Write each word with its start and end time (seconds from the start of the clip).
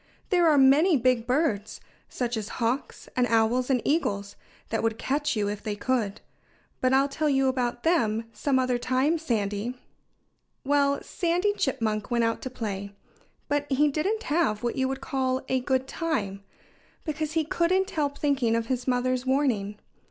"There 0.31 0.49
are 0.49 0.57
many 0.57 0.97
big 0.97 1.27
birds 1.27 1.79
such 2.09 2.35
as 2.35 2.49
hawks 2.57 3.07
and 3.15 3.27
owls 3.27 3.69
and 3.69 3.83
eagles 3.85 4.35
that 4.69 4.81
would 4.81 4.97
catch 4.97 5.35
you 5.35 5.47
if 5.47 5.61
they 5.61 5.75
could.... 5.75 6.21
But 6.79 6.91
I'll 6.91 7.07
tell 7.07 7.29
you 7.29 7.47
about 7.47 7.83
them 7.83 8.27
some 8.33 8.57
other 8.57 8.79
time, 8.79 9.19
Sandy." 9.19 9.75
Well, 10.65 11.03
Sandy 11.03 11.53
Chipmunk 11.53 12.09
went 12.09 12.23
out 12.23 12.41
to 12.41 12.49
play. 12.49 12.93
But 13.47 13.71
he 13.71 13.89
didn't 13.89 14.23
have 14.23 14.63
what 14.63 14.75
you 14.75 14.87
would 14.87 15.01
call 15.01 15.43
a 15.47 15.59
good 15.59 15.87
time, 15.87 16.43
because 17.05 17.33
he 17.33 17.43
couldn't 17.43 17.91
help 17.91 18.17
thinking 18.17 18.55
of 18.55 18.65
his 18.65 18.87
mother's 18.87 19.27
warning. 19.27 19.77